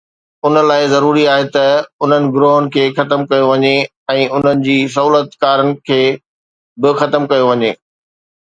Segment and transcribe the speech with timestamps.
[0.47, 1.65] ان لاءِ ضروري آهي ته
[2.03, 3.75] انهن گروهن کي ختم ڪيو وڃي
[4.15, 6.03] ۽ انهن جي سهولتڪارن کي
[6.81, 7.71] به ختم ڪيو وڃي